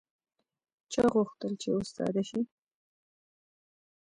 چا 0.93 1.03
غوښتل 1.13 1.53
چې 1.61 1.69
استاده 1.79 2.23
شي 2.29 2.41